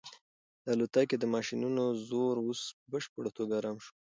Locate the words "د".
0.63-0.65, 1.19-1.25